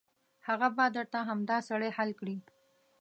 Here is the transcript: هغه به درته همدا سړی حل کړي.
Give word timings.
هغه 0.47 0.67
به 0.75 0.85
درته 0.95 1.19
همدا 1.29 1.57
سړی 1.69 1.89
حل 1.97 2.09
کړي. 2.19 2.37